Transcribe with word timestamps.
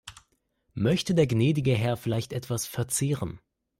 Möchte 0.73 1.13
der 1.13 1.27
gnädige 1.27 1.75
Herr 1.75 1.95
vielleicht 1.95 2.33
etwas 2.33 2.65
verzehren? 2.65 3.39